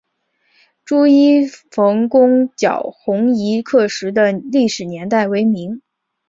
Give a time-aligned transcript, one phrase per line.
[0.83, 5.83] 朱一冯攻剿红夷刻石的历史年代为明。